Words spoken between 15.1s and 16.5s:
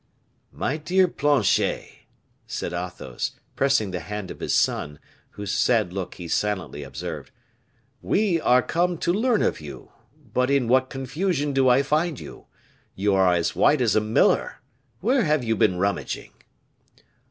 have you been rummaging?"